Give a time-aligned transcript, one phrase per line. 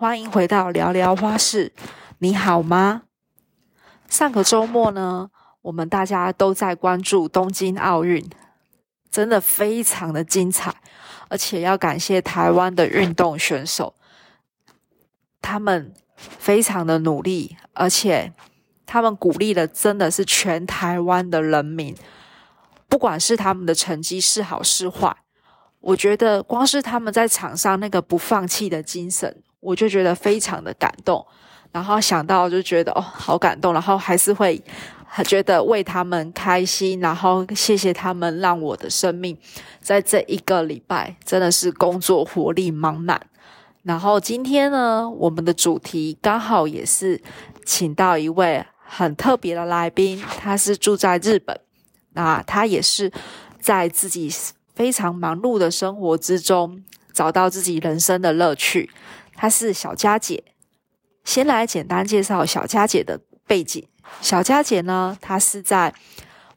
[0.00, 1.74] 欢迎回到聊聊花市，
[2.20, 3.02] 你好吗？
[4.08, 5.30] 上个周末呢，
[5.60, 8.26] 我们大家都在关注东京奥运，
[9.10, 10.74] 真的非常的精彩，
[11.28, 13.94] 而且要感谢台湾的运动选手，
[15.42, 18.32] 他们非常的努力，而且
[18.86, 21.94] 他们鼓励的真的是全台湾的人民，
[22.88, 25.14] 不管是他们的成绩是好是坏。
[25.80, 31.24] 我觉得光是他们在场上那个不放弃的精神，我就觉得非常的感动。
[31.70, 34.60] 然后想到就觉得哦，好感动，然后还是会
[35.24, 39.36] 觉得为他们开心，然后谢谢他们让我的生命
[39.80, 43.20] 在这一个礼拜真的是工作活力满满。
[43.84, 47.20] 然后今天呢，我们的主题刚好也是
[47.64, 51.58] 请到一位很特别的来宾，他是住在日本，
[52.14, 53.12] 那他也是
[53.60, 54.30] 在自己。
[54.72, 56.82] 非常忙碌的生活之中，
[57.12, 58.88] 找到自己人生的乐趣。
[59.40, 60.44] 她是小佳姐。
[61.24, 63.82] 先来简单介绍小佳姐的背景。
[64.20, 65.94] 小佳姐呢，她是在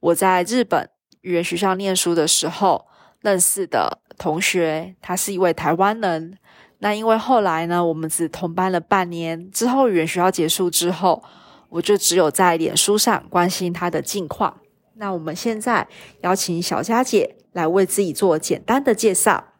[0.02, 0.90] 我在日本
[1.22, 2.86] 语言学校念书的时候
[3.22, 4.98] 认识的同学。
[5.02, 6.38] 她是一位台湾人。
[6.80, 11.24] 那因为后来呢，我们只同班了半年，之后语言学校结束之后，
[11.70, 14.58] 我就只有在脸书上关心她的近况。
[14.96, 15.88] 那我们现在
[16.20, 17.38] 邀请小佳姐。
[17.54, 19.53] 来为自己做简单的介绍。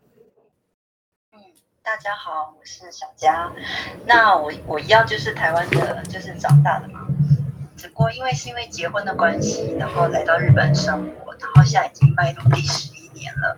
[1.86, 3.52] 大家好，我是小佳。
[4.06, 7.06] 那我我一样就是台湾的，就是长大的嘛。
[7.76, 13.58] 只不过因为是因为结婚的关系，然后来到日本生活，然后现在已经迈入第十一年了。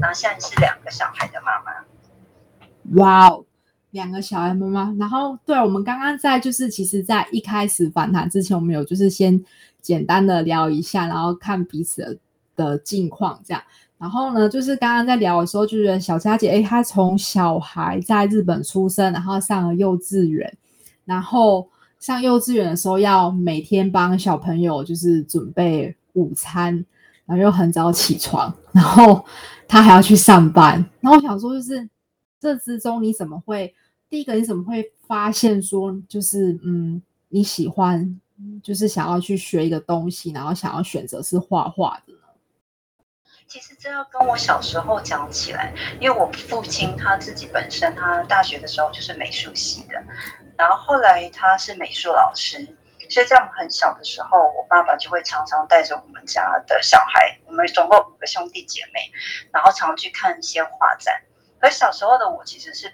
[0.00, 3.02] 然后现在是两个小孩的妈妈。
[3.02, 3.44] 哇哦，
[3.90, 4.94] 两个小孩妈妈。
[4.96, 9.44] 然后对，我们刚刚在就是其实，在一开始访谈之前，我们有就是先
[9.82, 12.18] 简单的聊一下，然后看彼此的。
[12.56, 13.60] 的近况这样，
[14.04, 20.58] 然后呢，就是刚刚在聊的时候，就觉得小佳姐，哎，她从小孩在日本出生，然后上了幼稚园，
[21.06, 21.66] 然后
[22.00, 26.84] 上幼稚园的时候要每天帮小朋友就是准备午餐，
[27.24, 29.24] 然后又很早起床，然后
[29.66, 30.84] 她还要去上班。
[31.00, 31.88] 然后我想说，就是
[32.38, 33.74] 这之中你怎么会，
[34.10, 37.00] 第一个你怎么会发现说，就是嗯，
[37.30, 38.20] 你喜欢，
[38.62, 42.12] 就是想要去学一个东西，然后想要选择是画画的。
[43.54, 49.94] 其实这要跟我小时候讲起来，因为我父亲他自己本身他大学的时候就是美术系的，
[50.58, 52.58] 然后后来他是美术老师，
[53.08, 59.08] 所以在我们很小的时候，我爸爸就会常常带着我们家的小孩，我们总共五个兄弟姐妹，
[59.52, 61.22] 然后常去看一些画展。
[61.60, 62.92] 而小时候的我其实是。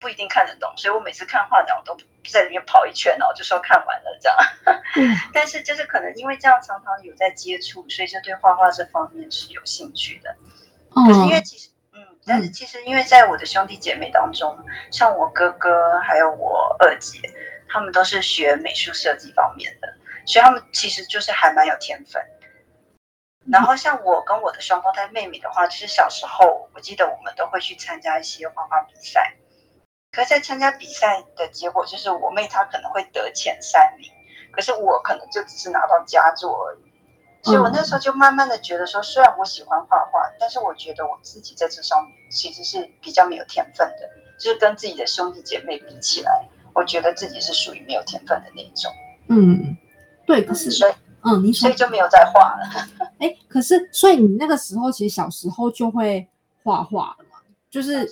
[0.00, 1.96] 不一定看得懂，所以我每次看画展，我都
[2.30, 4.38] 在里面跑一圈哦，就说看完了这样。
[5.34, 10.34] 但是就是可能因为这样常常有在接触，所以就对画画这方面是有兴趣的。
[10.90, 14.56] 可是因为其实，嗯，但是其实因为在我的兄弟姐妹当中，
[14.92, 17.18] 像我哥哥还有我二姐，
[17.68, 19.92] 他们都是学美术设计方面的，
[20.26, 22.22] 所以他们其实就是还蛮有天分。
[23.50, 29.34] 然后像我跟我的双胞胎妹妹的话，就是小时候我记得我们都会去参加一些画画比赛。
[30.10, 34.10] 可在参加比赛的结果，就是我妹她可能会得前三名，
[34.50, 36.88] 可是我可能就只是拿到佳作而已。
[37.42, 44.10] 所以我那时候就慢慢的觉得说，虽然我喜欢画画，但是我觉得我自己在这上面其实是比较没有天分的，
[44.40, 48.92] 就是跟自己的兄弟姐妹比起来，我觉得自己是属于没有天分的那一种。
[49.28, 49.76] 嗯，
[50.26, 50.92] 对，可是所以，
[51.22, 52.66] 嗯，你所以就没有再画了。
[53.20, 56.26] 哎，可是所以你那个时候其实小时候就会
[56.64, 57.38] 画画了嘛？
[57.70, 58.10] 就是。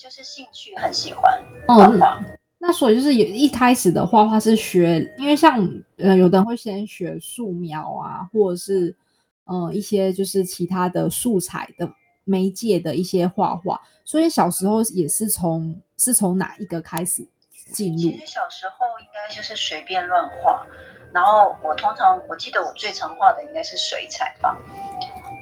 [0.00, 1.22] 就是兴趣很喜欢
[1.68, 2.24] 画画，
[2.56, 5.58] 那所以就是也一开始的画画是学，因为像
[5.98, 8.96] 呃有的人会先学素描啊，或者是
[9.44, 11.86] 呃一些就是其他的素材的
[12.24, 17.22] 媒介的一些画画，所以小时候也是从是从哪一个开始
[17.70, 17.98] 进入？
[17.98, 20.66] 其实小时候应该就是随便乱画，
[21.12, 24.56] 然后我通常我记得我最常画的应该是水彩吧，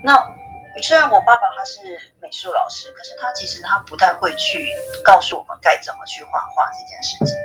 [0.02, 0.38] 那。
[0.82, 1.80] 虽然我爸爸他是
[2.20, 4.69] 美术老师，可是他其实他不太会去
[5.04, 7.36] 告诉我们该怎么去画画这件事情，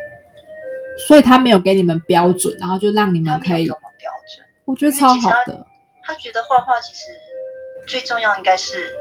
[1.07, 3.67] 所以他没有给你们标准，然后就让你们可以。
[3.67, 5.65] 标准，我觉得超好的。
[6.03, 7.07] 他觉得画画其实
[7.87, 8.93] 最重要应该是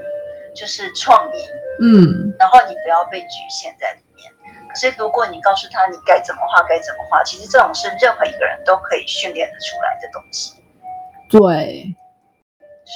[0.55, 1.45] 就是创意，
[1.81, 4.33] 嗯，然后你不要被局限在里面。
[4.69, 10.55] 可是如果你告诉他你该怎么画，该怎么画，其实这种是任何一个人都可以训练得出来的东西。
[11.29, 11.93] 对。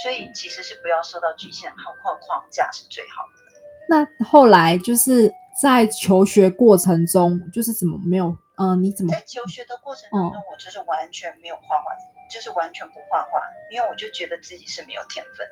[0.03, 3.43] 所以其实是不要受到局限，好框框架是最好的。
[3.89, 5.33] 那后来就是
[5.63, 8.37] 在求学过程中，就是怎么没有？
[8.59, 11.93] 嗯，你怎么在求学的过程当中，我就是完全没有画画，
[12.31, 13.41] 就是完全不画画，
[13.71, 15.47] 因为我就觉得自己是没有天分。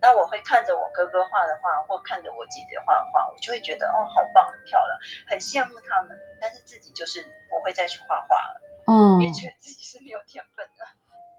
[0.00, 4.98] 那我会看着我哥哥画的画，或看着我姐姐画的画，我就会觉得哦，好棒，很漂亮，
[5.28, 6.16] 很羡慕他们。
[6.40, 10.86] 但是自己就是不会再去画画了，嗯，也觉得自己是没有天分的。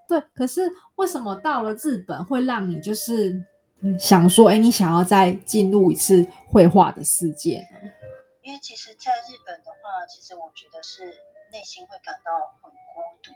[0.10, 0.20] 对。
[0.34, 3.32] 可是为什么到了日本会让你就是
[3.82, 7.90] 嗯想说，哎，你想要再进入一次绘画的世界呢？
[8.42, 11.06] 因为其实，在日本的话，其实我觉得是
[11.52, 12.34] 内心会感到
[12.64, 13.32] 很孤独，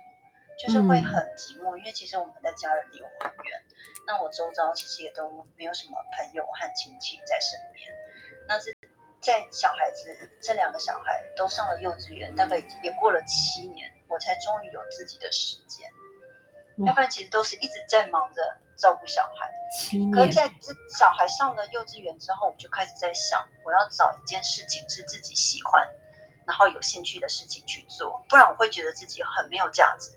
[0.58, 1.78] 就是会很寂寞。
[1.78, 3.62] 因为其实我们的家人离我很远，
[4.08, 7.88] 那我周遭其实也都没有什么朋友和亲戚在身边。
[8.48, 8.76] 那是
[9.22, 10.10] 在小孩子
[10.42, 15.88] 这两个小孩都上了幼稚园，大概也过了七年，我才终于有自己的时间。
[16.78, 18.42] 哇要不然其实都是一直在忙着
[18.76, 19.50] 照顾小孩。
[20.12, 25.82] 可是，在这小孩上了幼稚园之后，我就开始在想，我要找一件事情是自己喜欢，
[26.46, 30.12] 然后有兴趣的事情去做，不然我会觉得自己很没有价值。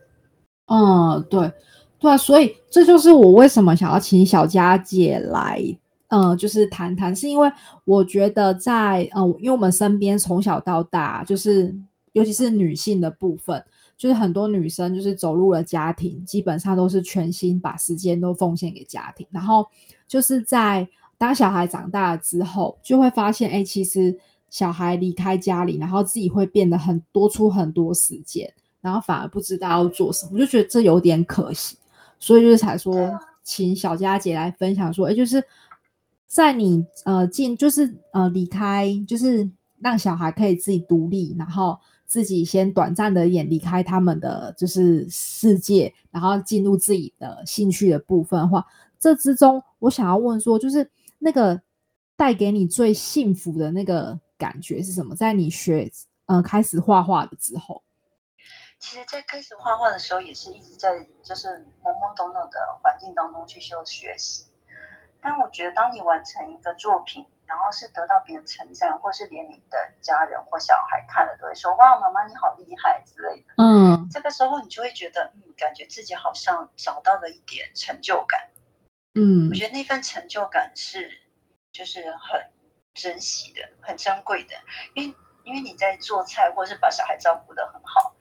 [0.66, 1.50] 嗯，对，
[1.98, 5.62] 对啊，所以这就是我为什么想要请小佳姐来，
[6.08, 7.50] 嗯，就是谈谈，是因为
[7.84, 11.74] 我觉得在，嗯，因为我们身边从小到大，就是
[12.12, 13.64] 尤其是女性的部分，
[13.96, 19.66] 就是很多女生就是走入了家庭，基本上都是全心把时间都奉献给家庭，然后
[20.06, 20.86] 就是在
[21.18, 24.18] 当小孩长大了之后，就会发现，哎，其实
[24.50, 28.52] 小孩离开家里，然后自己会变得很多出很多时间。
[28.82, 31.76] 然后反而不知道要做什么，我就觉得这有点可惜，
[32.20, 35.42] 所以就是才说请小佳姐来分享说，哎，就是
[36.28, 39.50] 在你呃进就是呃离开，就是
[39.80, 48.66] 让小孩可以自己独立，然后自己先短暂的也离开他们的就是世界，然后进入自己的兴趣的部分的话，
[48.98, 51.60] 这之中我想要问说，就是那个
[52.16, 55.14] 带给你最幸福的那个感觉是什么？
[55.14, 55.90] 在你学
[56.26, 57.82] 呃开始画画的之后。
[58.78, 61.48] 其实，在开始画画的时候，也是一直在就是
[61.82, 64.44] 懵懵懂懂的环境当中去修学习。
[65.22, 73.54] 但我觉得，当你完成一个作品，然后是得到别人称赞，或是连你的家人或小孩看了都会说：“哇，妈妈你好厉害”之类的。
[73.58, 78.48] 嗯这个时候，你就会觉得，嗯，感觉自己好像找到了一点成就感。
[79.14, 81.10] 嗯我觉得那份成就感是，
[81.72, 82.50] 就是很
[82.94, 84.54] 珍惜的、很珍贵的，
[84.94, 88.14] 因为因为你在做菜或是把小孩照顾的很好，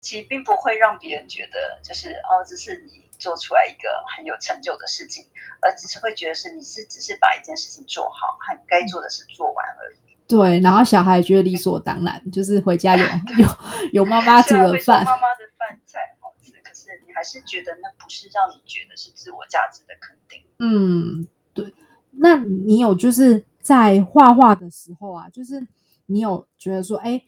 [0.00, 5.26] 其实并不会让别人觉得就是哦，这是你做出来一个很有成就的事情，
[5.60, 9.98] 而只是会觉得是你是只是把一件事情做好，和该做的事做完而已。
[10.26, 13.04] 对，然后小孩觉得理所当然，就是回家有
[13.38, 13.48] 有
[13.92, 20.42] 有妈妈煮的饭，妈妈的饭菜好吃，可是你还是觉得那不是让你觉得是自我价值的肯定。
[20.58, 21.74] 嗯，对。
[22.20, 25.66] 那你有就是在画画的时候啊，就是
[26.06, 27.22] 你有觉得说，哎，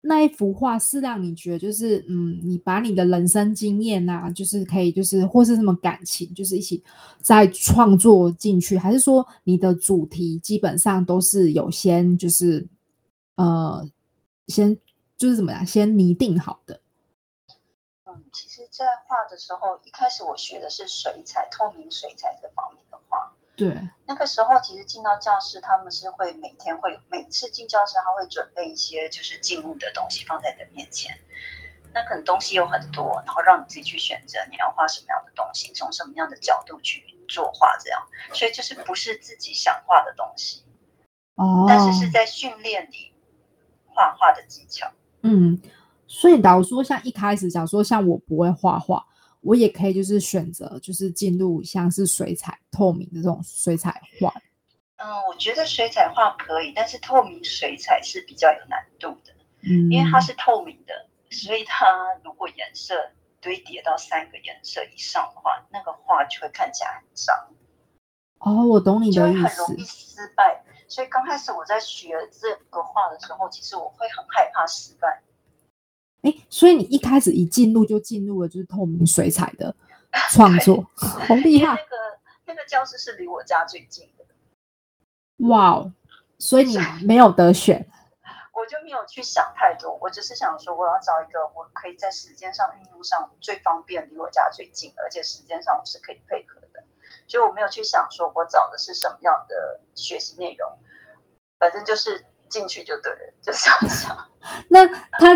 [0.00, 6.82] 那一幅画是让你觉得就是，嗯，你把你的人生经验啊，就是可以就是或是什么感情，就是一起
[7.20, 12.66] 再创作进去，还是说你的主题基本上都是有先就是
[13.34, 13.84] 呃
[14.46, 14.76] 先
[15.16, 16.80] 就是怎么样，先拟定好的？
[18.06, 22.82] 嗯，其实，在画的时候，一开始我学的是水彩，透明水彩这方面。
[23.58, 23.76] 对，
[24.06, 31.18] 那个时候，其实进到教室，他们是会每天会每次进教室，他会准备一些就是静物的东西放在你的面前。
[31.92, 38.00] 那可能东西有很多，然后让你自己去选择你要画什么样的东西，从什么样的角度去作画，这样。
[38.32, 40.62] 所以就是不是自己想画的东西，
[41.34, 43.12] 哦，但是是在训练你
[43.86, 44.88] 画画的技巧。
[45.22, 45.60] 嗯，
[46.06, 49.04] 所以假如说像一开始，假如说像我不会画画，
[49.40, 54.32] 我也可以就是选择就是进入像是水彩透明的这种水彩画。
[54.96, 59.32] 嗯，我觉得水彩画可以，但是透明水彩是比较有难度的。
[59.62, 61.86] 嗯，因为它是透明的，所以它
[62.24, 62.94] 如果颜色
[63.40, 67.36] 堆叠到三个颜色以上的话，那个画就会看起来很脏，
[68.38, 69.76] 哦，我懂你就的意思会很容。
[69.76, 70.64] 易失败。
[70.88, 75.22] 所以刚开始我在学这个画的时候，其实我会很害怕失败。
[76.28, 79.74] 哎，所以你一开始一进入就进入了就是透明水彩的
[80.30, 84.24] 创作， 好厉害那个那个教室是离我家最近的，
[85.48, 85.92] 哇哦！
[86.38, 87.88] 所以你 没有得选，
[88.52, 96.84] 我就没有去想太多，我只是想说我要找一个我可以在时间上运用上最方便、离我家最近，而且时间上我是可以配合的。
[97.26, 100.78] 所以我没有去想说我找的是什么样的学习内容，
[101.58, 104.30] 反正就是进去就对了，就这样想。
[104.68, 105.34] 那他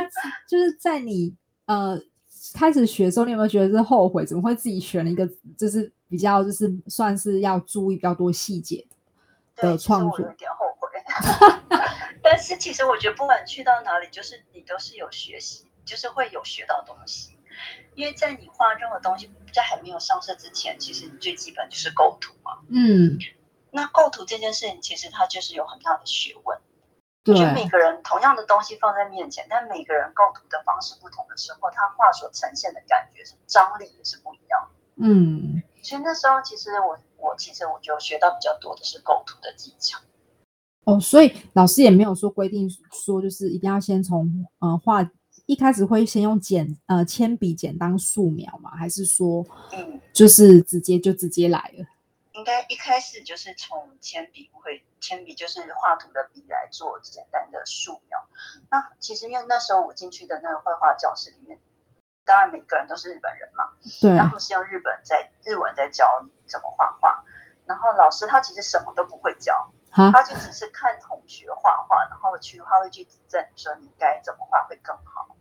[0.49, 1.35] 就是在你
[1.67, 2.01] 呃
[2.55, 4.25] 开始学的时候，你有没有觉得是后悔？
[4.27, 8.87] 怎么会自己选了一个就是比较就是算是要注意比较多细节，
[9.57, 10.89] 的创作有点后悔，
[12.23, 17.37] 但是其实我觉得不管去到哪里，就是你都是有学习，就是会有学到东西。
[17.95, 22.59] 因为在你画任何东西在还没有上色之前，其实你最基本就是构图嘛。
[22.69, 23.19] 嗯，
[23.71, 26.59] 那构图这件事情，其实它就是有很大的学问。
[27.25, 35.05] 对，就每个人同样的东西放在面前，但每个人构图的方式不同的时候，他画所呈现的感觉是张力也是不一样的。
[35.05, 39.99] 嗯，所以那时候其实我我其实我就学到比较多的是构图的技巧。
[40.85, 45.09] 哦，所以老师也没有说规定说就是一定要先从呃画
[45.47, 51.87] 一开始会先用简呃铅笔简单素描嘛，还是说嗯，就是直接就直接来了？
[52.33, 58.19] 应该一开始就是从铅笔会，铅笔就是画图的笔来做简单的素描。
[58.71, 61.61] 那其实因为那时候我进去的那个绘画教室里面，
[62.25, 67.25] 当然每个人都是日本人嘛，对，然后是用日本在日文在教你怎么画画，
[67.67, 75.37] 然后老师他其实什么都不会教，他就只是看同学画画，然后去他会去指正说你该怎么画会更好。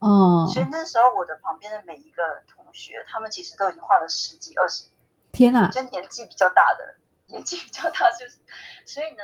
[0.00, 4.93] 哦，所以那时候我的旁边的每一个同学，他们其实都已经画了十几二十年。
[5.34, 6.94] 天哪，就年纪比较大的，
[7.26, 8.38] 年纪比较大，就是，
[8.86, 9.22] 所以呢，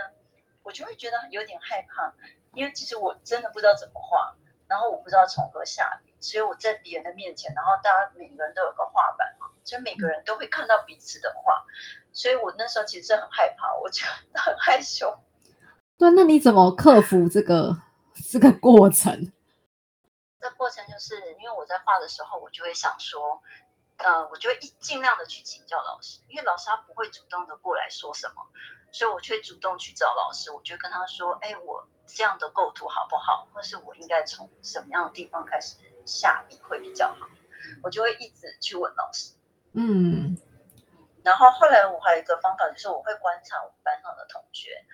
[0.65, 2.13] 我就会觉得有点害怕，
[2.53, 4.35] 因为其实我真的不知道怎么画，
[4.67, 11.65] 然后我不知道从何下笔，所以我在别人的面前，然后大家每个人都有个画板嘛，所以每个人都会看到彼此的画，
[12.13, 15.17] 所以我那时候其实很害怕，我就 很害羞。
[15.97, 17.81] 对，那你怎么克服这个
[18.31, 19.33] 这个过程？
[20.41, 23.41] 这过程就是因为我在画的时候，我就会想说。
[24.03, 28.47] 呃，我就会一尽量的去请教老师，因为老师他不会主动的过来说什么，
[28.93, 33.47] 所以我却主动去找老师，我就跟他说，哎，我这样的构图好不好？
[33.53, 35.77] 或是我应该从什么样的地方开始
[36.07, 37.29] 下笔会比较好？
[37.83, 39.35] 我就会一直去问老师。
[39.73, 40.37] 嗯，
[41.23, 44.85] 然后后来我还有一个方法，就是我会观察我们班上的同学，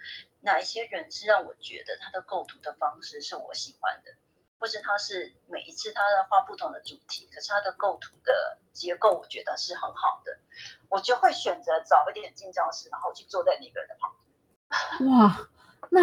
[0.41, 4.13] 哪一些人是让我觉得他的构图的方式是我喜欢的。
[4.59, 10.39] 或是他是每一次他在画不同的主题，可是他的构图的结构我觉得是很好的，
[10.89, 14.13] 我就会选择早一点进教室，然后去坐在那个人的旁
[14.99, 15.11] 边。
[15.11, 15.49] 哇，
[15.91, 16.01] 那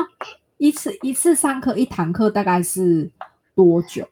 [0.57, 3.11] 一次一次上课一堂课大概是
[3.55, 4.07] 多久？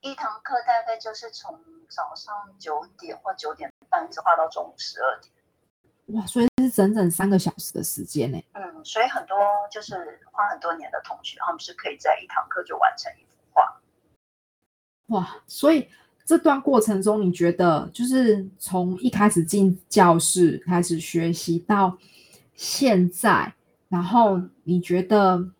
[0.00, 1.58] 一堂课大概就是从
[1.88, 5.32] 早上九点或九点半一直画到中午十二点。
[6.18, 8.42] 哇，所以是整整三个小时的时间呢。
[8.54, 9.36] 嗯，所以很多
[9.70, 13.26] 就是花很多年的同学，他们是可以在一堂课就完成一。
[15.08, 15.88] 哇，所以
[16.26, 21.96] 这段过程中，你觉得就是从一开始进教室开始学习到
[22.54, 23.54] 现在，
[23.88, 25.50] 然后你觉得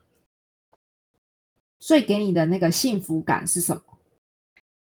[1.79, 3.83] 最给你的那个幸福感是什么？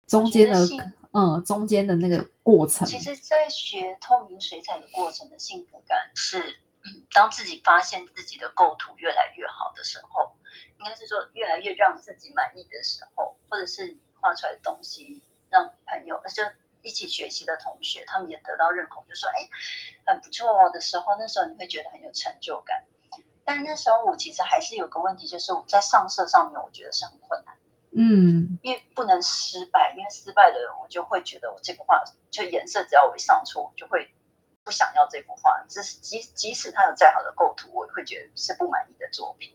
[0.07, 0.65] 中间的
[1.11, 2.87] 嗯，中间的那个过程。
[2.87, 6.61] 其实，在学透明水彩的过程的幸福感是，
[7.13, 10.37] 当自己发现自己的构图越来越好的时候，
[10.79, 13.97] 应该是说越来越让自己满意的时候，或者是。
[14.25, 16.43] 画出来的东西，让朋友，就
[16.81, 19.47] 一起学习的同学，他们也得到认可，就说：“哎，
[20.07, 22.85] 很不错哦。”的时候，那时候你会觉得很有成就感。
[23.45, 27.54] 但那时候我其实还是有个问题，就是我在上色上面，我觉得是很困难。
[27.97, 34.11] 嗯，因为不能失败，因为失败的人，我就会觉得我这幅画就颜色只要我一上错，我就会
[34.64, 35.62] 不想要这幅画。
[35.69, 39.54] 即使即即使它有再好的构图，我也会觉得是不满意的作品。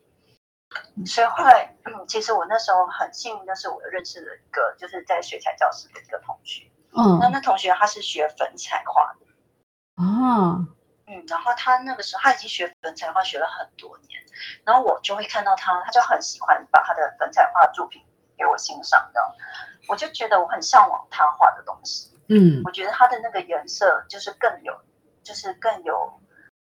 [1.06, 6.70] 所以后来，嗯，其实我那时候很幸运，的是我认识了一个，就是在水彩教室的一个同学。
[6.92, 9.26] 嗯，那那同学他是学粉彩画的。
[9.96, 10.66] 啊，
[11.08, 14.22] 嗯，然后他那个时候他已经学粉彩画学了很多年，
[14.64, 18.02] 然后我就会看到他，他就很喜欢把他的粉彩画作品
[18.38, 19.36] 给我欣赏的，
[19.88, 22.16] 我就觉得我很向往他画的东西。
[22.28, 24.80] 嗯，我觉得他的那个颜色就是更有，
[25.24, 26.22] 就是更有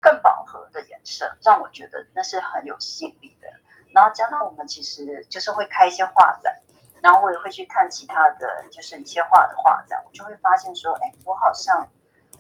[0.01, 3.49] 更饱和的颜色，让我觉得那是很有吸引力的。
[3.95, 6.53] 然后加上我们其实就是会开一些画展，
[7.01, 11.87] 然后我也会去看其他的就是一些画的画展，我就会发现说，哎，我好像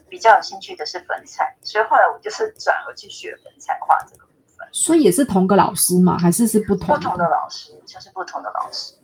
[0.08, 4.66] 比较有兴趣的是粉彩，所以后来我就是转而去学粉彩画这个部分。
[4.72, 6.18] 所以也是同个老师吗？
[6.18, 6.96] 还是是不同？
[6.96, 8.94] 不同的老师，就是不同的老师。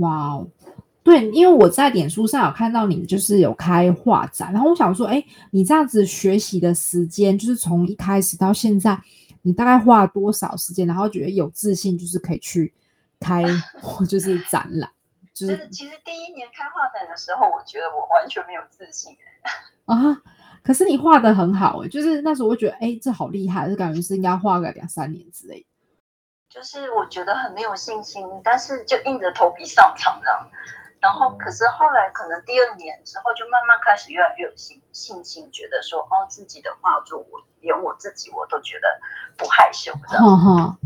[0.00, 0.46] 哇哦，
[1.02, 8.98] 对，因为我在脸书上有看到你就是有开画展，然后我想说，哎，你这样子学习的时间，就是从一开始到现在。
[9.42, 12.74] 你大概花了多少时间，然后觉得有自信，就是可以去
[13.20, 13.44] 开，
[14.08, 14.90] 就是展览，
[15.32, 19.16] 就是其实第一年开画展的时候，我觉得我完全没有自信
[19.86, 20.22] 啊。
[20.62, 25.64] 可是你画的很好哎，就是那时候我觉得哎，这好厉害，就感觉是应该画个两三年之类。
[26.50, 30.50] 就是我觉得很没有信心，但是就硬着头皮上场这样。
[31.00, 38.88] 然后，可是后来可能第二年之后，就慢慢开始越来越有信信心，觉得说哦，自己的画作，我连我自己我都觉得
[39.36, 39.92] 不害羞。
[40.06, 40.78] 哈哈。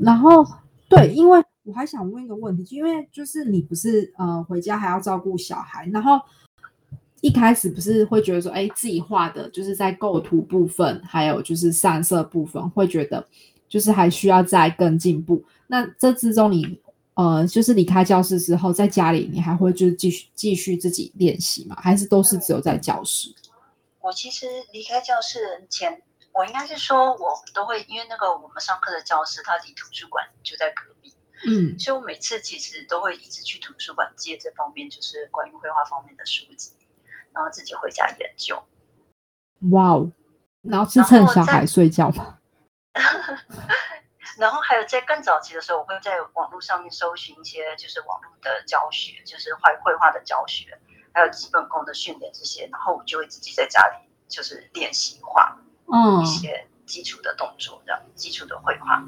[0.00, 0.44] 然后，
[0.88, 6.20] 对，因为我还想问一个问题，因为就是你不是呃回家还要照顾小孩，然后
[7.20, 13.24] 一开始不是会觉得说，哎，自己画的就是在构图部分，还有就是上色部分，会觉得
[13.68, 15.44] 就是还需要再更进步。
[15.68, 16.80] 那这之中你
[17.14, 21.76] 呃，就是离开教室之后，在家里你还会就是继续继续自己练习吗？
[21.80, 23.34] 还是都是只有在教室？
[24.00, 26.02] 我其实离开教室前。
[26.32, 31.12] 我应该是说，我都会因为那个我们上课的教室，它离图书馆就在隔壁，
[31.44, 36.70] 嗯，所以我每次其实都会一直去图书馆借这方面，就是关于绘画方面的书籍，
[37.32, 38.62] 然后自己回家研究。
[39.72, 40.12] 哇哦，
[40.62, 42.38] 然后是趁小孩睡觉吗？
[44.40, 50.80] 然后还有在更早期的时候，我会在网络上面搜寻一些就是网络的教学，就是绘绘画的教学，
[51.12, 55.56] 还有基本功的训练这些，然后我就会自己在家里就是练习画。
[56.22, 59.02] 一些基础的动作，这样基础的绘画。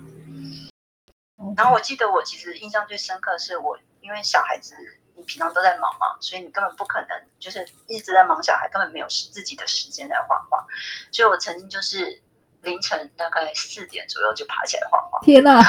[1.56, 4.74] 然后我记得我其实印象最深刻是我，因为小孩子
[5.14, 7.08] 你平常都在忙嘛，所以你根本不可能
[7.38, 10.66] 就是一直在忙小孩，根本没有自己的时间来画画。
[11.12, 12.20] 所以我曾经就是
[12.62, 15.20] 凌晨大概四点左右就爬起来画画。
[15.20, 15.62] 天哪，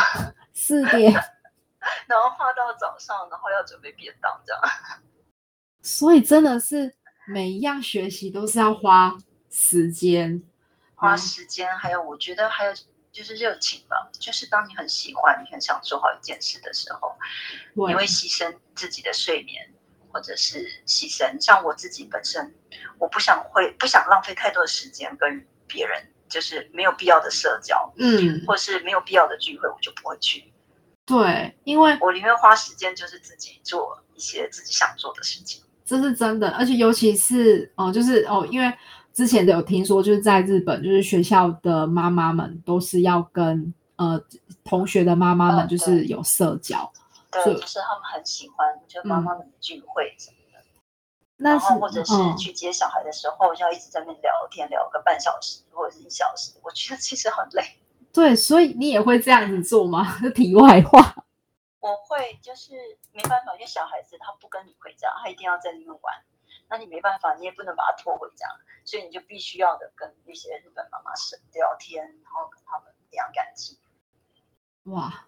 [0.53, 1.11] 四点，
[2.07, 4.61] 然后画到早上，然后要准备便当这样。
[5.81, 6.95] 所以真的是
[7.27, 9.17] 每一样学习都是要花
[9.49, 10.41] 时间。
[10.95, 12.73] 花时间，还有我觉得还有
[13.11, 14.09] 就是热情吧。
[14.13, 17.17] 就是当你很喜欢、你很想做好一件事的时候，
[17.87, 19.73] 你会牺牲自己的睡眠，
[20.11, 21.37] 或者是牺牲。
[21.43, 22.55] 像我自己本身，
[22.99, 30.51] 我不想会不想浪费太多的时间跟别人，就是没有必要的社交，嗯，或是没有必要的聚会，我就不会去。
[31.05, 35.61] 对，因为我宁愿花时间，就是自己做一些自己想做的事情。
[35.85, 38.73] 这是真的，而且尤其是哦，就是哦，因为。
[39.13, 44.19] 之前有听说，就是在日本，就是学校的妈妈们都是要跟呃
[44.63, 46.91] 同学的妈妈们就是有社交，
[47.29, 50.42] 对，就是他们很喜欢，就妈妈们的聚会什么的。
[51.37, 57.63] 那是或者是去接小孩的时候，要一直在那边聊天，聊个半小时或者是一小时，我觉得其实很累。
[58.13, 60.19] 对，所以你也会这样子做吗？
[60.35, 61.25] 题外话，
[61.79, 62.73] 我会，就是
[63.11, 66.23] 没办法，因为小孩子他不跟你回家，他一定要在那边玩。
[66.69, 68.47] 那你没办法，你也不能把他拖回家，
[68.85, 73.77] 所以你就必须要的跟那些日本妈妈是聊天，然后跟他们培养感情。
[74.83, 75.25] 哇，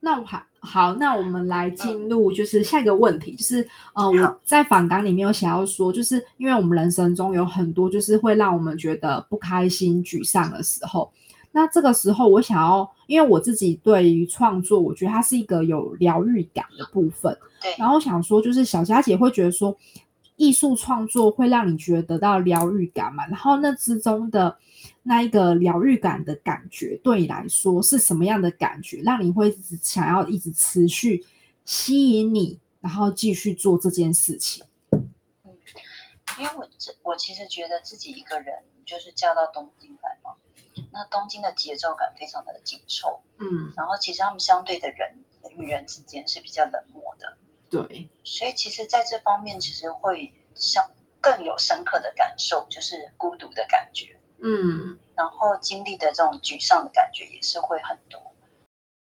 [0.00, 11.10] 那我还好，那我们来进入就是下一个问题，就是呃，我在访谈里面有想要说，就是因为我们人生中有很多就是会让我们觉得不开心、沮丧的时候，
[11.52, 19.76] 那这个时候我想要，因为我自己对于创作，我觉得它是一个有疗愈感的部分，对，然后想说，就是小佳姐会觉得说。
[20.38, 23.26] 艺术创作会让你觉得得到疗愈感嘛？
[23.26, 24.56] 然后那之中的
[25.02, 29.02] 那一个疗愈感的感觉，对你来说是什么样的感觉？
[29.02, 29.50] 让你会
[29.82, 31.26] 想要一直持续
[31.64, 34.64] 吸引你，然后继续做这件事情？
[34.92, 35.58] 嗯，
[36.38, 40.36] 因为我这我其实觉得自己一个人就是嫁到东京来嘛，
[40.92, 45.16] 那东京的节奏感非常的紧凑，嗯，然后其实他们相对的人
[45.56, 47.36] 与人之间是比较冷漠的。
[47.70, 58.20] 对，所以其实在这方面，其实会像更有深刻的感受，就是孤独的感觉，嗯，然后经历的这种沮丧的感觉也是会很多，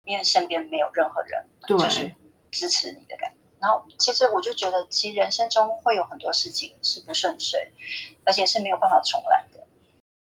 [0.04, 2.14] 因为身边没有任何人，就是
[2.50, 3.36] 支持你的感觉。
[3.58, 7.72] 然后其实我就觉得，其实人生中会有很多事情是不顺遂，
[8.24, 9.66] 而且是没有办法重来的。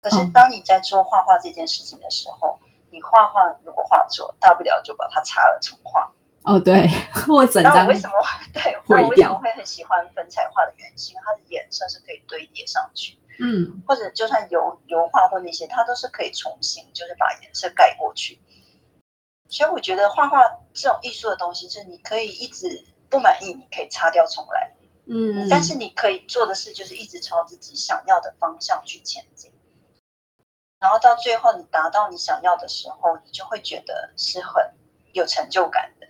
[0.01, 2.59] 可是当你在做画画这件事情的时候，
[2.91, 6.13] 你画画如果画错，大不了就把它擦了重画。
[6.45, 6.87] 哦，对，
[7.27, 7.87] 我整张。
[7.87, 8.13] 为什么
[8.53, 8.77] 对？
[8.87, 18.39] 我为什么会很喜欢粉彩画的原因，它的颜色是可以堆叠上去，嗯，或者就算油油画或那些，它都是可以重新就是把颜色盖过去。
[19.49, 20.39] 所以我觉得画画
[20.73, 24.71] 这种艺术的东西，是你可以一直不满意，你可以擦掉重来，
[25.07, 29.51] 嗯，但是你可以做的事就是一直朝自己想要的方向去前进，
[30.79, 34.63] 然后到最后你达到你想要的时候，你就会觉得是很
[35.13, 36.07] 有成就感的。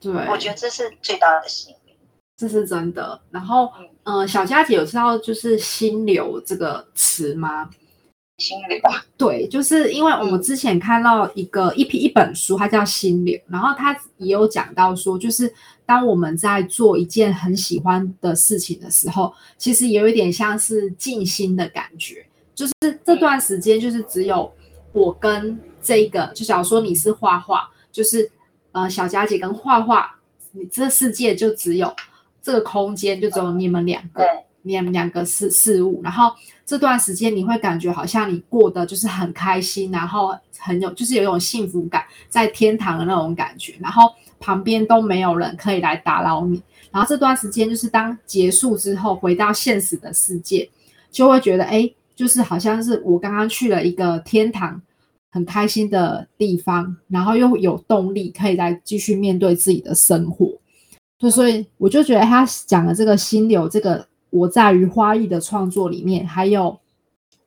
[0.00, 1.96] 对，我觉得这是最大的吸引力，
[2.36, 3.20] 这是真的。
[3.30, 3.68] 然后，
[4.04, 7.68] 嗯，小佳姐有知道就是“心流”这个词吗？
[8.36, 8.78] 心流，
[9.16, 15.52] 对，就是因为我们之前看到一个一批一本书，它叫《心流》，然后它也有讲到说，就是
[15.84, 22.72] 当我们在做一件很喜欢的事情的时候，其实有一点像是静心的感觉，就是
[23.04, 24.48] 这段时间就是只有
[24.92, 28.30] 我跟这个，就假如说你是画画，就是。
[28.72, 30.14] 呃，小佳姐跟画画，
[30.52, 31.94] 你这世界就只有
[32.42, 34.22] 这个空间，就只有你们两个，
[34.62, 36.00] 你们两个事事物。
[36.02, 36.32] 然后
[36.64, 43.74] 这段时间，你会感觉好像你过得就是很开心，然后很有，就是有一种幸福感，在天堂的那种感觉。
[43.80, 46.62] 然后旁边都没有人可以来打扰你。
[46.90, 50.68] 然后这段时间就是当结束之后，回到现实的世界，
[51.10, 54.80] 就会觉得哎，就是好像是我刚刚去了一个天堂，
[55.30, 60.52] 很开心的地方，然后又有动力可以来继续面对自己的生活。
[61.18, 66.78] 对，所以我就觉得他讲的这个心流，这个我在于花艺的创作里面，还有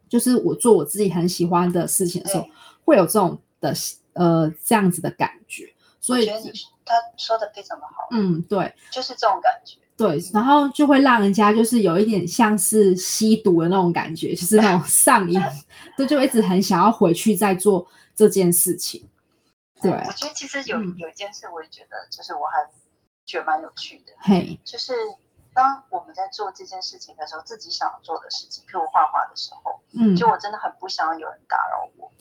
[0.09, 2.45] 就是我做我自己很喜欢的事情的时候，
[2.83, 3.73] 会有这种的
[4.13, 5.73] 呃这样子的感觉。
[6.01, 15.39] 所以他说的非常的好，嗯，对，就是这种感觉，对，然后就会让人家就是有一点像是吸毒的那种感觉，就是那种 上瘾，
[15.95, 19.07] 对，就一直很想要回去再做这件事情。
[19.81, 22.67] 对，我觉得其实有有一件事，我也觉得就是我还
[23.25, 24.93] 觉得蛮有趣的，嘿，就是
[25.53, 32.11] 当我们在做这件事情的时候，自己想做的事情，譬如画画的时候，嗯，就我真的很不想要有人打扰我，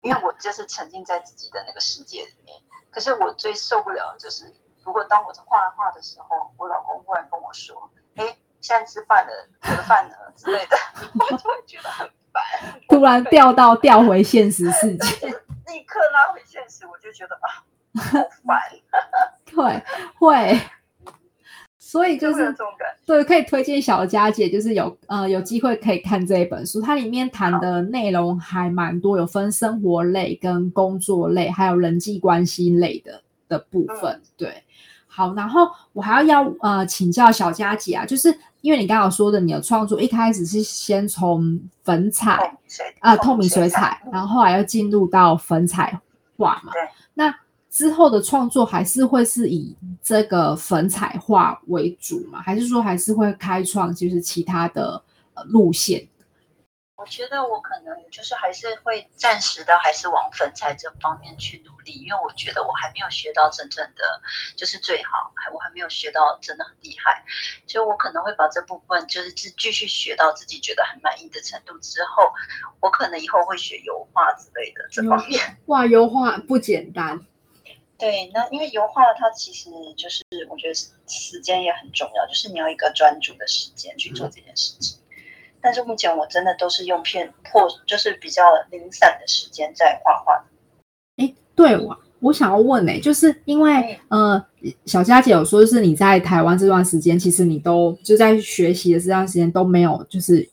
[0.00, 2.60] 因为我就是沉浸在自己的那个世界里面。
[2.90, 4.52] 可是我最受不了就是，
[4.84, 10.76] 如果当我在画画的时候，我老公忽然跟我说：“哎，现在吃饭了，我的饭呢？”之类的，
[11.18, 12.42] 我就会觉得很烦。
[12.88, 17.64] 突然掉到掉回现实世界，立刻拉回现实，我就觉得啊，
[17.94, 18.60] 好烦。
[19.46, 19.82] 对
[20.18, 20.60] 会。
[21.78, 22.54] 所以就是
[23.04, 34.22] 对，可以推荐小佳姐，就是有呃有机会可以看这一本书，它里面谈的内容还蛮多，有分生活类、跟工作类，还有人际关系类的的部分。
[34.38, 34.64] 对，
[35.14, 42.56] 好，然后我还要要呃请教小佳姐啊，就是因为你刚刚说的，你的创作一开始是先从粉彩
[43.00, 46.00] 啊透明水彩，然后后来又进入到粉彩
[46.36, 46.72] 画嘛？
[46.72, 46.80] 对，
[47.12, 47.34] 那。
[47.72, 52.38] 之后的创作还是会是以这个粉彩画为主嘛？
[52.42, 56.06] 还是说还是会开创就是其他的呃路线？
[56.96, 64.22] 我觉得我可能就是还是会暂时的，还是往粉彩这方面去努力，因为我觉得我还没有学到真正的
[64.56, 67.24] 就是最好，还我还没有学到真的很厉害，
[67.66, 72.32] 所以我可能会把这部分就是继继续学到自己觉得很满意的程度之后，
[72.80, 75.58] 我可能以后会学油画之类的这方面。
[75.66, 77.26] 哇，油画不简单。
[77.98, 85.01] 对，那因为油画它其实就是，我觉得时间也很重要，就是你要一个专注的时间去做这件事情。
[85.62, 90.44] 但是目前我真的都是用片破，就是比较零散的时间在画画。
[91.16, 94.44] 哎，对我我想要问哎，就是因为呃，
[94.84, 100.46] 小佳姐有说，是你在台湾这段时间，其实你都就在学习的这段时间都没有就是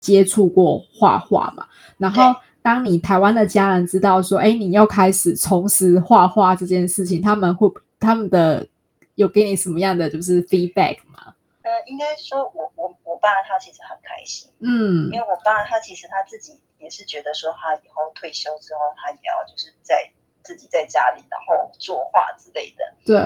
[0.00, 1.66] 接触过画画嘛，
[1.96, 2.34] 然后。
[2.60, 7.66] 当你台湾的家人知道说，哎，你要开始重拾画画这件事情，他们会
[7.98, 8.66] 他们的
[9.14, 11.32] 有给你什么样的就是 feedback 吗？
[11.62, 20.10] 呃，应该说我我我爸他其实很开心，嗯，因为我爸他其实他自己也是觉得说，他以后退休之后，他也要就是在
[20.42, 22.94] 自己在家里然后作画之类的。
[23.04, 23.16] 对。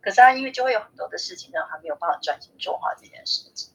[0.00, 3.72] 可是他因为就会有很多的事情让他没有办法专心作画这件事情。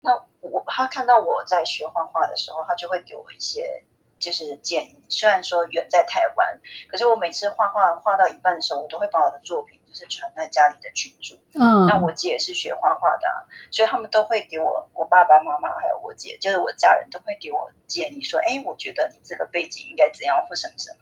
[0.00, 3.84] 那我他看到我在学画画的时候，他就会给我一些。
[4.20, 6.60] 就是建议，虽然说远在台湾，
[6.90, 11.36] 可是我每次画画画到一半的时候，我都会把我的作品就是传在家里的群组。
[11.54, 20.98] 嗯，那我姐也是学画画的，所以他们都会给我，我爸爸妈妈还有我姐，就是我家人都会给我建议说，哎，我觉得你这个背景应该怎样或什么什么，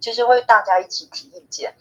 [0.00, 1.74] 就是会大家一起提意见，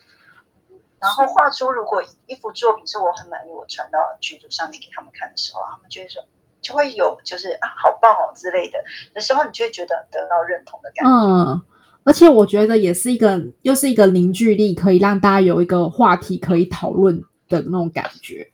[1.00, 6.24] 然后画出如果一幅作品是我很满意，我传到群组上面给他们看的时候，他们就会说。
[6.64, 8.82] 就会有就是啊，好棒哦之类的
[9.14, 11.12] 的时候，你就会觉得得到认同的感觉。
[11.12, 11.62] 嗯，
[12.04, 17.18] 而且我觉得也是一个，又是一个凝聚力，可以让大家有一个话题可以讨论
[17.50, 18.48] 的那种感觉。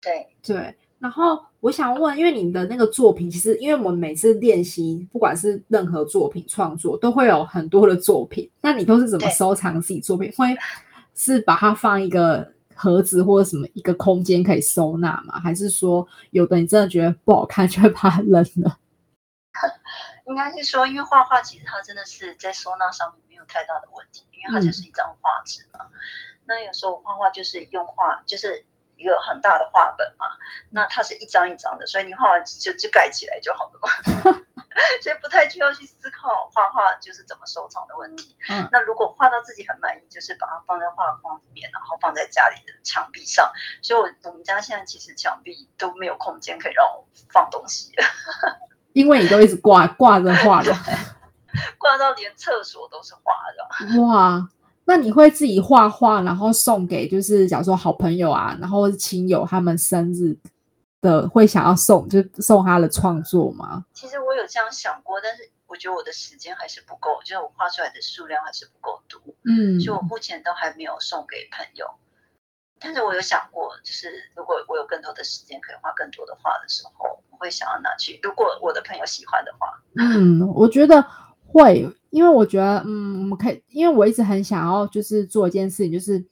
[0.00, 0.74] 对对。
[0.98, 8.48] 然后我想问，因为你的那个作品，其实因为我们每次练习，不管是任何作品创作，都会有很多的作品。
[8.60, 10.32] 那你都是怎么收藏自己作品？
[10.36, 10.46] 会
[11.14, 12.46] 是把它放一个？
[12.80, 15.40] 盒子或者什么一个空间可以收纳吗？
[15.40, 18.78] 还是说有的你真的觉得不好看就会把它扔了？
[20.28, 25.88] 应该是说，因为画画其实它真的是在收纳上面没有太大的问题，因为它就是一张画纸嘛。
[26.44, 30.26] 那有时候画画就是用画，就是一个很大的画本嘛。
[30.70, 33.88] 那它是一张一张的，所以你画完就就盖起来就好了嘛。
[35.02, 38.36] 所以不太需要去思考画画就是怎么收藏的问题。
[38.48, 43.50] 嗯，那如果画到自己很满意，就是把它放在画框里面，然后放在家里的墙壁上。
[43.82, 47.92] 所以，我我们家现在其实墙壁都没有空间可以让我放东西，
[48.98, 50.72] 因为你都一直挂挂着画的，
[51.78, 54.02] 挂到连厕所都是画的。
[54.02, 54.48] 哇，
[54.86, 60.36] 那你会自己画画，然后送给就是假如说好朋友啊，然后亲友他们生日
[61.00, 63.84] 的会想要送，就送他的创作吗？
[63.94, 71.86] 其实我有这样想过，但是我觉得我的时间还是不够，就是我画出来的数量还是不够多，嗯所以我目前都还没有送给朋友。
[72.80, 77.07] 但是我有想过，就是如果我有更多的时间可以画更多的画的时候，我
[77.38, 81.04] 会想要拿去，如果我的朋友喜欢的话，嗯，我觉得
[81.46, 86.24] 会，因为我觉得，嗯，我们可以，因为我一直很想要，就是做一件事情，就是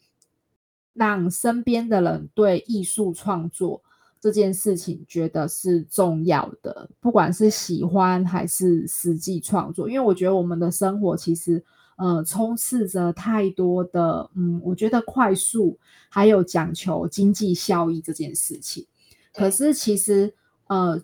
[0.92, 3.82] 让身边的人对艺术创作
[4.20, 11.62] 这件事情觉得是重要的，不管是喜欢还是实际创作，因为我觉得我们的生活其实，
[11.96, 18.86] 呃，充斥着太多的，嗯，我觉得快速还有讲求经济效益这件事情。
[19.32, 20.34] 可是其实，
[20.66, 21.00] 呃，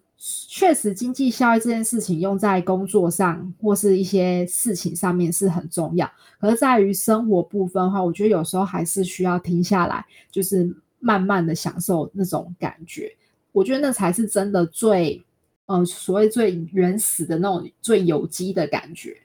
[0.48, 6.11] 确实经济效益这件事情用在工作上或是一些事情上面是很重要。
[6.40, 13.14] 可是在于生活部分的话，我觉得有时候还是需要停下来，就是慢慢的享受那种感觉。
[13.53, 15.22] 我觉得那才是真的最，
[15.66, 19.16] 呃，所谓最原始的那种最有机的感觉。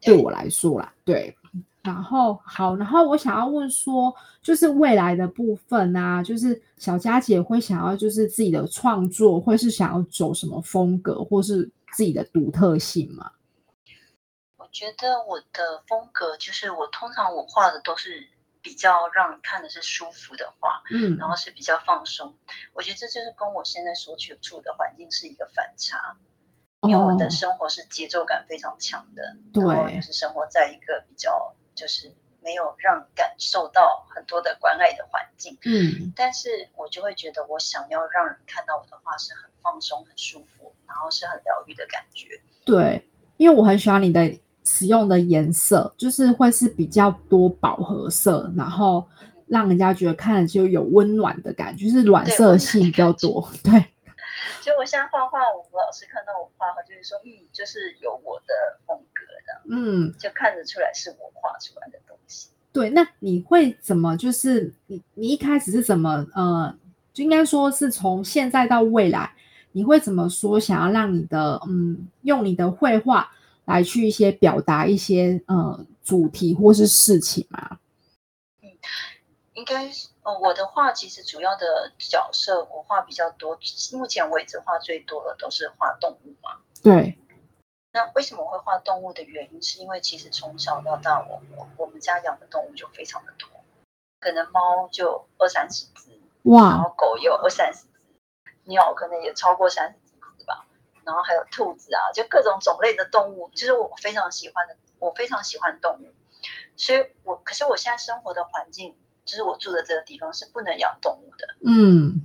[0.00, 1.36] 对我来说啦，对。
[1.92, 13.32] 然后好，然后我想要问说，就是未来的部分啊，就是小佳姐会想要就是自己的创作，会是想要走什么风格，或是自己的独特性吗？
[14.56, 18.28] 我觉得我的风格就是我通常我画的都是
[18.62, 22.32] 比较让人看的是舒服的画，嗯然后是比较放松。
[22.72, 26.16] 我觉得这就是跟我现在所处处的环境是一个反差，
[26.82, 32.12] 因为我的生活是节奏感非常强的，对就是生活在一个比较就是
[32.42, 42.28] 没有让感受到很多的关爱的环境，嗯但是我就会觉得我想要让人看到我的画是很放松、很舒服，然后是很疗愈的感觉。
[42.66, 49.08] 对，因为我很喜欢你的使用的颜色，就是会是比较多饱和色，然后
[49.46, 53.48] 让人家觉得看了就有温暖的感觉，就是暖色系比较多。
[53.64, 53.72] 对，
[54.60, 59.19] 所以我现在画画，我们老师看到我画画，就是说，嗯，就是有我的风格
[59.50, 62.48] 的，嗯，就看得出来是我画出来的东西。
[62.72, 64.16] 对，那你会怎么？
[64.16, 66.72] 就是你你一开始是怎么呃，
[67.12, 69.34] 就应该说是从现在到未来，
[69.72, 70.60] 你会怎么说？
[70.60, 73.30] 想要让你的嗯，用你的绘画
[73.64, 77.78] 来去一些表达一些呃主题或是事情嘛？
[79.54, 83.58] 应该是，呃，我的画其实主要的角色我画比较多，
[83.92, 86.56] 目前为止画最多的都是画动物嘛。
[86.82, 87.18] 对，
[87.92, 93.48] 那为什么会画动物的原因，是因为其实从小到大我，我我们家养的动物就非常的多，
[94.20, 97.88] 可能猫就二三十只，哇然哇，后狗也有二三十只，
[98.64, 100.66] 鸟可能也超过三十几只吧，
[101.04, 106.12] 然后还有兔子啊，就各种种类的动物，就是我非常喜欢的，我非常喜欢动物，
[106.76, 112.24] 所以我可是我现在生活的环境，就是我住的这个地方是不能养动物的，嗯，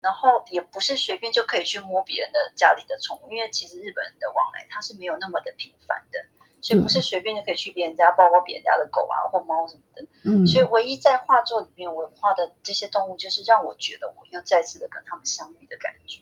[0.00, 6.18] 然后也不是随便就可以去摸别人的家里的宠物，因为其实日本人的往来它是没有那么的频繁的，
[6.60, 10.06] 所以不是随便就可以去别人家抱抱别人家的狗啊或猫什么的。
[10.24, 16.20] 嗯，所以唯一在画作里面我画的这些动物，就是让我觉得我又再次的跟他们相遇的感觉。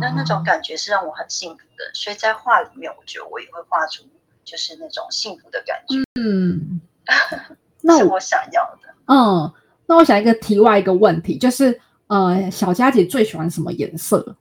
[0.00, 4.02] 那那种哦感觉是让我很幸福的，所以在画里面，我觉得我也会画出
[4.44, 6.80] 就是那种幸福的感觉，嗯，
[7.80, 8.92] 那 我想要的。
[9.06, 9.54] 嗯，
[9.86, 11.80] 那我想一个题外一个问题，就是
[12.14, 14.36] 呃，小佳姐最喜欢什么颜色？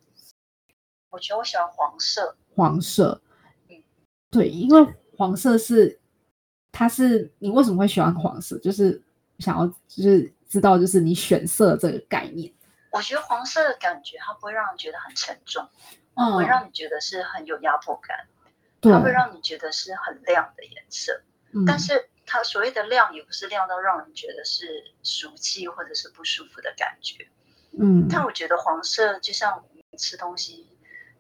[1.10, 3.20] 我觉得我喜欢黄色，黄色
[3.68, 3.84] 嗯。
[4.30, 6.00] 对，因为黄色是
[6.72, 8.60] 它是你为什么会喜欢黄色？
[8.60, 9.02] 就是
[9.40, 12.54] 想要就是知道就是你选色这个概念。
[12.92, 15.68] 我觉得黄色的感觉它不会让人觉得很沉重，
[16.14, 18.28] 嗯会让你觉得是很有压迫感，
[18.82, 21.24] 对，它会让你觉得是很亮的颜色。
[21.54, 24.68] 嗯但是它所谓的亮，也不是亮到让人觉得是
[25.02, 27.28] 俗气或者是不舒服的感觉。
[27.80, 30.68] 嗯但我觉得黄色就像我们吃东西，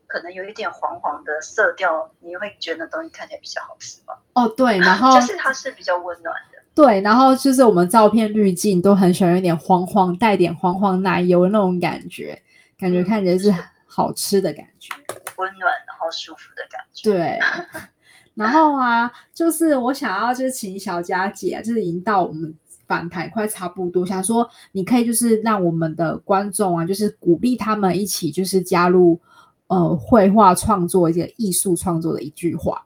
[0.08, 4.22] 可能有一点黄黄的色调，你会觉得东西看起来比较好吃吧？
[4.34, 6.60] 哦对，然 后就是它是比较温暖的。
[6.76, 12.42] 对，然后就是我们照片滤镜都很喜欢有点黄黄带点黄黄奶油的那种感觉，
[12.80, 14.94] 感觉嗯看起来是是好吃的感觉。
[15.38, 17.12] 温暖然后舒服的感觉。
[17.12, 17.40] 对，
[18.34, 22.52] 然后啊，就是我想要就是请小佳姐、啊，就是已经到我们
[22.94, 29.20] 访谈快差不多，想说你可以就是让我们的观众啊，就是鼓励他们一起就是加入
[29.66, 32.86] 呃绘画创作一些艺术创作的一句话。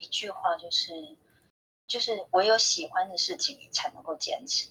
[0.00, 0.92] 一句话就是，
[1.86, 4.70] 就是唯有喜欢的事情，你才能够坚持。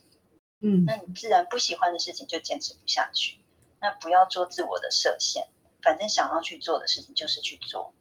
[0.59, 3.37] 嗯那你自然不喜欢的事情就坚持不下去。
[3.79, 5.47] 那不要做自我的设限，
[5.81, 7.93] 反正想要去做的事情就是去做。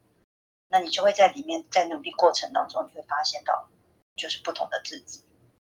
[0.69, 3.69] 那你就会在里面，在努力过程当中，你会发现到
[4.17, 5.23] 就是不同的自己。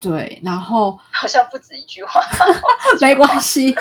[0.09, 2.21] 对，然后 好像不止一句话，
[3.01, 3.75] 没关系。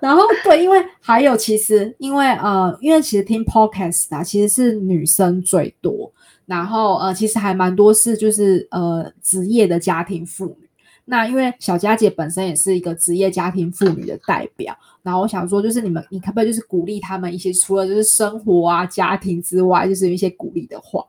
[0.00, 6.12] 然后对，因为还有其实，因为呃，因为其实听 podcast 啊，其实是女生最多。
[6.46, 10.68] 然后呃，其实还蛮多是就是呃职业的家庭妇女。
[11.04, 14.76] 那因为小佳姐本身也是一个职业家庭妇女的代表。
[15.02, 21.04] 然后我想说，就是你们，你可不可以就是鼓励他们一些，除了就是生活啊、家庭之外，就是一些鼓励的话。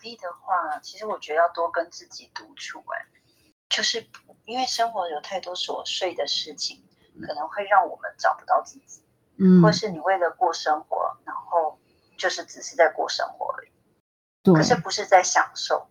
[0.00, 2.78] 力的话，其实我觉得要多跟自己独处。
[2.88, 3.06] 哎，
[3.68, 4.06] 就是
[4.44, 6.82] 因为生活有太多琐碎的事情，
[7.26, 9.02] 可能会让我们找不到自己。
[9.40, 11.78] 嗯，或是你为了过生活，然后
[12.18, 13.70] 就是只是在过生活而已。
[14.42, 14.54] 对。
[14.54, 15.88] 可是不是在享受。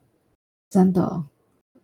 [0.69, 1.23] 真的。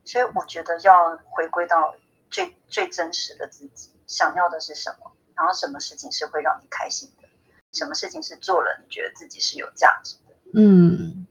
[0.03, 1.95] 所以我觉得要回归到
[2.29, 7.29] 最最真实的自己，想要的是什么，然后什么事情是会让你开心的，
[7.71, 10.35] 什么事情是做了你觉得自己是有价值的。
[10.55, 11.25] 嗯。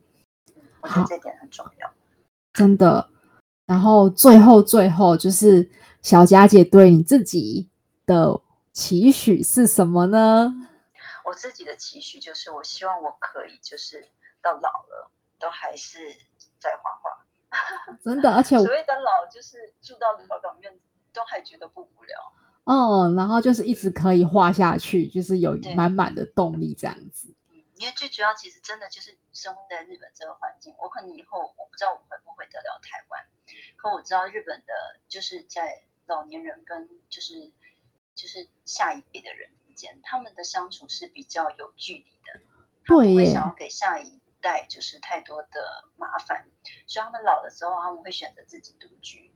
[0.83, 1.91] 我觉得这点很重要，
[2.53, 3.09] 真的。
[3.65, 5.71] 然后最后最后就是
[6.03, 7.71] 小佳姐对你自己
[8.05, 8.39] 的
[8.73, 10.53] 期许是什么呢？
[11.25, 14.09] 我自己的期许就是，我希望我可以就是
[14.43, 15.99] 到老了都还是
[16.59, 17.97] 在画画。
[18.03, 20.73] 真的，而且所谓的老就是住到老老院
[21.13, 22.19] 都还觉得不无聊。
[22.65, 27.33] 嗯，然后就是一直可以画下去，就是有满满的动力这样子。
[27.83, 30.73] 因为最主要，其实真的就是生活在日本这个环境。
[30.79, 33.27] 我可能以后我不知道我会不会得了台湾，
[33.75, 37.51] 可我知道日本的，就是在老年人跟就是
[38.15, 42.41] 就是下一辈的人之间，他们的相处是比较有距离的，
[42.87, 46.47] 不会想要给下一代就是太多的麻烦，
[46.87, 49.35] 所以他们老的时候他们会选择自己独居，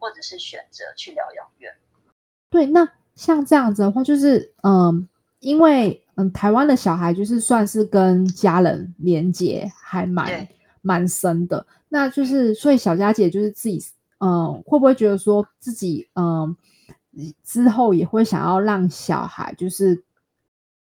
[0.00, 1.76] 或者是选择去疗养院。
[2.48, 5.06] 对，那像这样子的话，就是嗯。
[5.40, 10.48] 因为嗯，台湾的小孩就是算是跟家人连接还蛮
[10.80, 13.82] 蛮深的，那就是所以小佳姐就是自己
[14.18, 16.56] 嗯，会不会觉得说自己嗯
[17.42, 20.04] 之后也会想要让小孩就是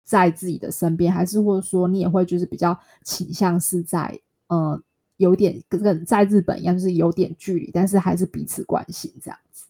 [0.04, 4.82] 在自己的身边，还是或者说你也会就是比较倾向是在嗯
[5.16, 9.66] 有点跟在日本一样，就是有点距离，但是还是彼此关心这样子。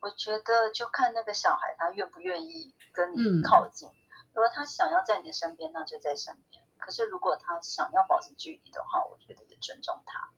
[0.00, 3.88] 我觉得就看那个小孩他愿不愿意跟你靠近。
[4.34, 6.62] 如果他想要在你的身边，那就在身边。
[6.76, 10.28] 可是如果他想要保持距离的话，我觉得也尊重他，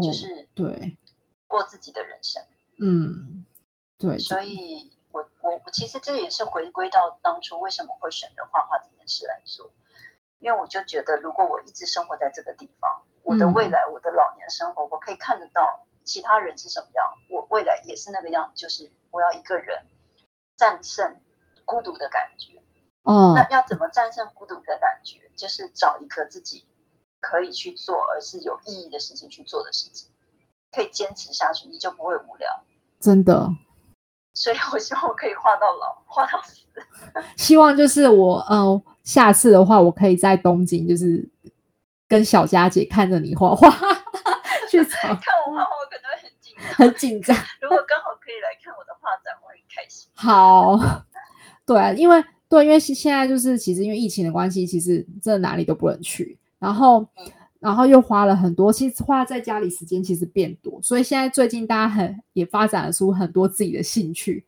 [0.00, 0.96] 就是对
[1.46, 2.42] 过自己的人生。
[2.80, 3.44] 嗯，
[3.98, 4.18] 对。
[4.18, 9.70] 所以我我我其实这也是回归到当初为什么会选择画画这件事来做，
[10.38, 19.84] 因为我就觉得，如果我一直生活在这个地方，我的未来，我的老年生活，我可以看得到其他人是什么样，我未来也是那个样，就是我要一个人
[20.56, 21.20] 战胜
[21.66, 22.62] 孤独的感觉。
[23.02, 25.30] 哦，那要怎么战胜孤独的感觉？
[25.36, 26.66] 就是找一个自己
[27.18, 30.10] 可以去做，而是有意义的事情去做的事情，
[30.70, 32.62] 可以坚持下去，你就不会无聊。
[33.00, 33.48] 真的。
[34.34, 36.66] 所以我希望我可以画到老，画到死。
[37.36, 41.26] 希望就是我，嗯，下次的话，我可以在东京，就是
[42.06, 43.70] 跟小佳姐看着你画画，
[44.70, 46.74] 去 看我画画，我可能会很紧张。
[46.76, 47.36] 很紧张。
[47.62, 50.10] 如果刚好可以来看我的画展，我很开心。
[50.14, 50.78] 好，
[51.64, 52.22] 对，因为。
[52.50, 57.06] 对，因为现现在就是其实因为疫情的关系，其实真的哪里都不能去，然后，
[57.60, 64.44] 然后又花了很多，其实花在家里时间其实变多，所以现在最近大家很也发展出很多自己的兴趣，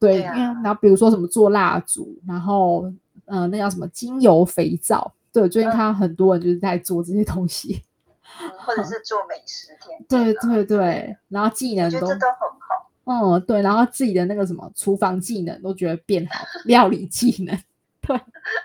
[0.00, 2.92] 对，因为然后比如说什么做蜡烛，然后
[3.26, 7.84] 嗯，那叫什么精油肥皂，对，最近看到很多人就是在做这些东西，
[8.58, 12.83] 或者 是做美食甜对对对，然后技能都都很好。
[13.04, 17.54] 嗯，对，然后自己的那个什么厨房技能都觉得变好，料理技能，
[18.00, 18.16] 对，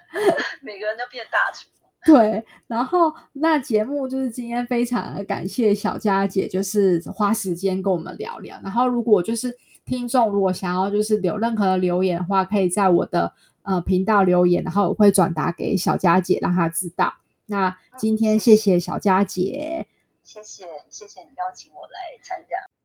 [0.61, 1.67] 每个人都变大厨。
[2.05, 8.57] 对，然后那节目就是今天非常感谢小佳姐，就是花时间跟我们聊聊。
[8.63, 17.13] 然后如果就是听众如果想要就是留任何的留言的话，可以在我的呃频道留言，然后我会转达给小佳姐，让她知道。
[17.47, 19.85] 那今天谢谢小佳姐，
[20.23, 22.78] 谢谢谢谢你邀请我来参加。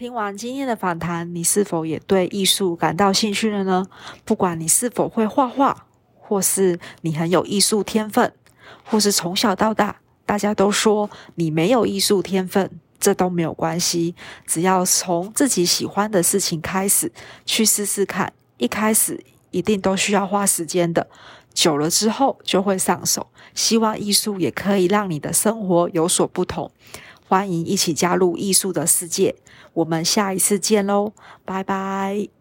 [0.00, 3.86] 听完今天的访谈，你是否也对艺术感到兴趣了呢？
[4.24, 5.84] 不管你是否会画画，
[6.18, 8.32] 或是你很有艺术天分，
[8.82, 14.14] 或是从小到大大家都说你没有艺术天分，这都没有关系。
[14.46, 17.12] 只要从自己喜欢的事情开始
[17.44, 21.06] 去试试看，一开始一定都需要花时间的，
[21.52, 23.26] 久了之后就会上手。
[23.54, 26.72] 希望艺术也可以让你的生活有所不同。
[27.30, 29.36] 欢迎一起加入艺术的世界。
[29.72, 31.12] 我们下一次见喽，
[31.44, 32.39] 拜拜。